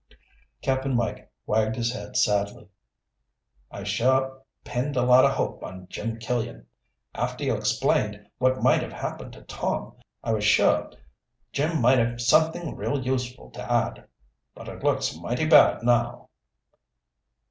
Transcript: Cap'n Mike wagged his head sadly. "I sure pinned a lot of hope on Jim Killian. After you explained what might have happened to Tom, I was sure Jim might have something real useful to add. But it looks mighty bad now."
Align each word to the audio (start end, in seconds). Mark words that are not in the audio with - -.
Cap'n 0.63 0.95
Mike 0.95 1.31
wagged 1.45 1.75
his 1.75 1.93
head 1.93 2.17
sadly. 2.17 2.67
"I 3.69 3.83
sure 3.83 4.41
pinned 4.63 4.97
a 4.97 5.03
lot 5.03 5.25
of 5.25 5.31
hope 5.33 5.61
on 5.63 5.85
Jim 5.89 6.17
Killian. 6.17 6.65
After 7.13 7.43
you 7.43 7.55
explained 7.55 8.27
what 8.39 8.63
might 8.63 8.81
have 8.81 8.93
happened 8.93 9.31
to 9.33 9.43
Tom, 9.43 9.93
I 10.23 10.31
was 10.33 10.43
sure 10.43 10.91
Jim 11.53 11.79
might 11.81 11.99
have 11.99 12.19
something 12.19 12.75
real 12.75 12.99
useful 13.05 13.51
to 13.51 13.71
add. 13.71 14.07
But 14.55 14.69
it 14.69 14.83
looks 14.83 15.15
mighty 15.15 15.45
bad 15.45 15.83
now." 15.83 16.29